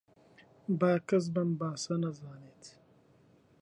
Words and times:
با 0.79 0.91
کەس 1.07 1.25
بەم 1.33 1.49
باسە 1.59 1.95
نەزانێت 2.03 2.63